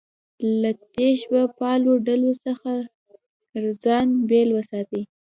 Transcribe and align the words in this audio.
له 0.61 0.71
تشبیه 0.95 1.45
پالو 1.57 1.93
ډلو 2.07 2.31
څخه 2.45 2.71
ځان 3.83 4.07
بېل 4.29 4.49
وساتي. 4.53 5.01